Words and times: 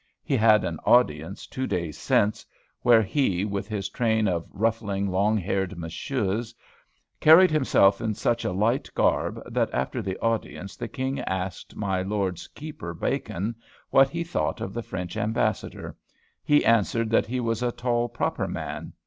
He 0.23 0.35
had 0.35 0.63
an 0.63 0.79
audience 0.83 1.45
two 1.45 1.67
days 1.67 1.95
since, 1.95 2.43
where 2.81 3.03
he, 3.03 3.45
with 3.45 3.67
his 3.67 3.87
train 3.87 4.27
of 4.27 4.49
ruffling 4.51 5.11
long 5.11 5.37
haired 5.37 5.77
Monsieurs, 5.77 6.55
carried 7.19 7.51
himself 7.51 8.01
in 8.01 8.15
such 8.15 8.43
a 8.43 8.51
light 8.51 8.89
garb, 8.95 9.39
that 9.53 9.69
after 9.71 10.01
the 10.01 10.17
audience 10.17 10.75
the 10.75 10.87
king 10.87 11.19
asked 11.19 11.75
my 11.75 12.01
Lord 12.01 12.41
Keeper 12.55 12.95
Bacon 12.95 13.53
what 13.91 14.09
he 14.09 14.23
thought 14.23 14.59
of 14.59 14.73
the 14.73 14.81
French 14.81 15.15
Ambassador. 15.17 15.95
He 16.43 16.65
answered, 16.65 17.11
that 17.11 17.27
he 17.27 17.39
was 17.39 17.61
a 17.61 17.71
tall, 17.71 18.09
proper 18.09 18.47
man. 18.47 18.93